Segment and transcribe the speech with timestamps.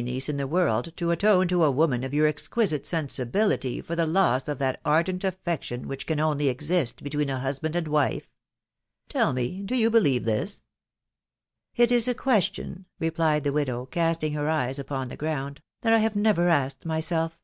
[0.00, 4.06] niece in the world to atone to a woman of your exquisite sensibility for the
[4.06, 6.22] loss of that ardent affection which 08 I 1<K> THE WIDOW BARNABY.
[6.22, 8.22] can only exist between a husband and wife?•..•
[9.08, 10.62] Tell me, do you believe this?"•"'
[11.80, 15.92] 1 1 is a question/' replied the widow, casting her eya upon the ground," that
[15.92, 17.36] I have never asked myself."